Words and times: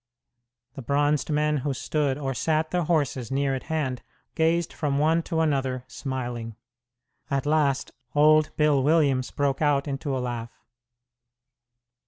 The 0.73 0.81
bronzed 0.81 1.29
men 1.29 1.57
who 1.57 1.75
stood 1.75 2.17
or 2.17 2.33
sat 2.33 2.71
their 2.71 2.81
horses 2.85 3.29
near 3.29 3.53
at 3.53 3.61
hand 3.69 4.01
gazed 4.33 4.73
from 4.73 4.97
one 4.97 5.21
to 5.21 5.41
another, 5.41 5.83
smiling, 5.87 6.55
At 7.29 7.45
last 7.45 7.91
old 8.15 8.49
Bill 8.57 8.81
Williams 8.81 9.29
broke 9.29 9.61
out 9.61 9.87
into 9.87 10.17
a 10.17 10.17
laugh. 10.17 10.49